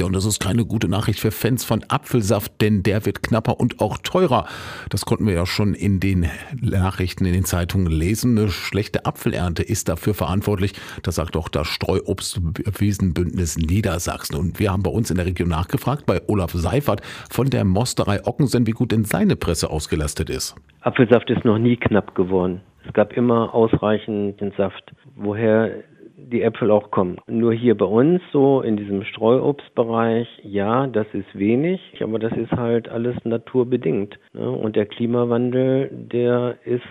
[0.00, 3.58] Ja, und das ist keine gute Nachricht für Fans von Apfelsaft, denn der wird knapper
[3.58, 4.46] und auch teurer.
[4.90, 6.28] Das konnten wir ja schon in den
[6.60, 8.38] Nachrichten, in den Zeitungen lesen.
[8.38, 10.74] Eine schlechte Apfelernte ist dafür verantwortlich.
[11.02, 14.36] Das sagt auch das Streuobstwiesenbündnis Niedersachsen.
[14.36, 18.24] Und wir haben bei uns in der Region nachgefragt bei Olaf Seifert von der Mosterei
[18.24, 20.54] Ockensen, wie gut denn seine Presse ausgelastet ist.
[20.82, 22.60] Apfelsaft ist noch nie knapp geworden.
[22.86, 24.92] Es gab immer ausreichend Saft.
[25.16, 25.82] Woher
[26.18, 27.18] die Äpfel auch kommen.
[27.28, 32.52] Nur hier bei uns so in diesem Streuobstbereich, ja, das ist wenig, aber das ist
[32.52, 34.18] halt alles naturbedingt.
[34.32, 34.50] Ne?
[34.50, 36.82] Und der Klimawandel, der ist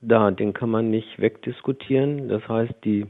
[0.00, 2.28] da, den kann man nicht wegdiskutieren.
[2.28, 3.06] Das heißt, die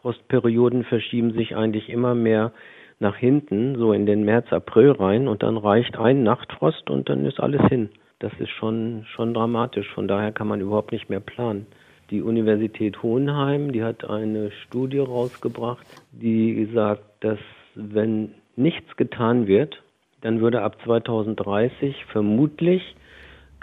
[0.00, 2.52] Frostperioden verschieben sich eigentlich immer mehr
[2.98, 7.24] nach hinten, so in den März, April rein und dann reicht ein Nachtfrost und dann
[7.24, 7.90] ist alles hin.
[8.18, 9.88] Das ist schon, schon dramatisch.
[9.94, 11.66] Von daher kann man überhaupt nicht mehr planen.
[12.10, 17.38] Die Universität Hohenheim, die hat eine Studie rausgebracht, die sagt, dass
[17.74, 19.82] wenn nichts getan wird,
[20.20, 22.82] dann würde ab 2030 vermutlich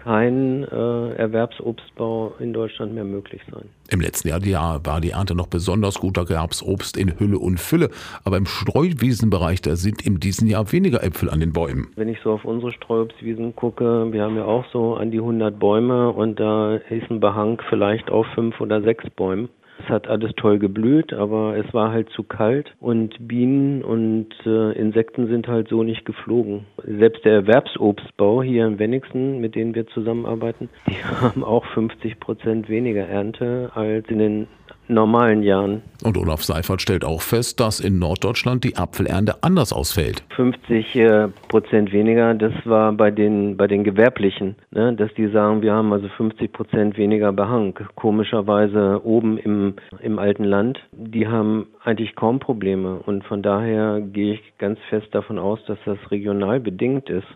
[0.03, 3.69] kein äh, Erwerbsobstbau in Deutschland mehr möglich sein.
[3.89, 7.37] Im letzten Jahr war die Ernte noch besonders gut, da gab es Obst in Hülle
[7.37, 7.89] und Fülle.
[8.23, 11.87] Aber im Streuwiesenbereich, da sind in diesem Jahr weniger Äpfel an den Bäumen.
[11.95, 15.59] Wenn ich so auf unsere Streuobstwiesen gucke, wir haben ja auch so an die 100
[15.59, 19.49] Bäume und da ist ein Behang vielleicht auf fünf oder sechs Bäumen.
[19.79, 24.73] Es hat alles toll geblüht, aber es war halt zu kalt und Bienen und äh,
[24.73, 26.65] Insekten sind halt so nicht geflogen.
[26.83, 32.69] Selbst der Erwerbsobstbau hier in Wenigsen, mit denen wir zusammenarbeiten, die haben auch 50 Prozent
[32.69, 34.47] weniger Ernte als in den
[34.91, 35.81] normalen Jahren.
[36.03, 40.23] Und Olaf Seifert stellt auch fest, dass in Norddeutschland die Apfelernte anders ausfällt.
[40.35, 45.61] 50 äh, Prozent weniger, das war bei den, bei den Gewerblichen, ne, dass die sagen,
[45.61, 47.77] wir haben also 50 Prozent weniger Behang.
[47.95, 52.99] Komischerweise oben im, im alten Land, die haben eigentlich kaum Probleme.
[53.05, 57.27] Und von daher gehe ich ganz fest davon aus, dass das regional bedingt ist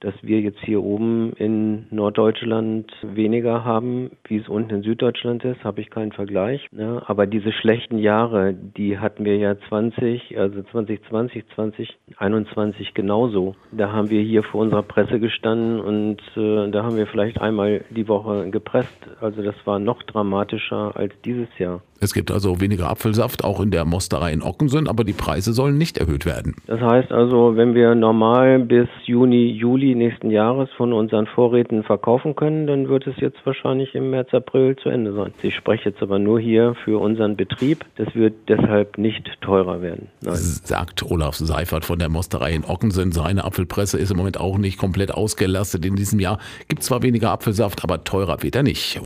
[0.00, 5.62] dass wir jetzt hier oben in Norddeutschland weniger haben, wie es unten in Süddeutschland ist,
[5.62, 6.66] habe ich keinen Vergleich.
[6.72, 7.02] Ne?
[7.06, 13.54] Aber diese schlechten Jahre, die hatten wir ja 20, also 2020, 2021 genauso.
[13.72, 17.84] Da haben wir hier vor unserer Presse gestanden und äh, da haben wir vielleicht einmal
[17.90, 19.06] die Woche gepresst.
[19.20, 21.82] Also das war noch dramatischer als dieses Jahr.
[22.02, 25.76] Es gibt also weniger Apfelsaft, auch in der Mosterei in Ockensen, aber die Preise sollen
[25.76, 26.56] nicht erhöht werden.
[26.66, 32.34] Das heißt also, wenn wir normal bis Juni, Juli nächsten Jahres von unseren Vorräten verkaufen
[32.34, 35.34] können, dann wird es jetzt wahrscheinlich im März, April zu Ende sein.
[35.42, 37.84] Ich spreche jetzt aber nur hier für unseren Betrieb.
[37.96, 40.08] Das wird deshalb nicht teurer werden.
[40.22, 40.36] Nein.
[40.36, 43.12] Sagt Olaf Seifert von der Mosterei in Ockensen.
[43.12, 46.38] Seine Apfelpresse ist im Moment auch nicht komplett ausgelastet in diesem Jahr.
[46.68, 48.98] Gibt zwar weniger Apfelsaft, aber teurer wird er nicht.